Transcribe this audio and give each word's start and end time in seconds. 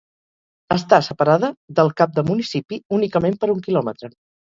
Està 0.75 0.97
separada 1.07 1.49
del 1.79 1.91
cap 2.01 2.15
de 2.15 2.23
municipi, 2.29 2.79
únicament, 2.99 3.37
per 3.45 3.51
un 3.57 3.61
quilòmetre. 3.69 4.11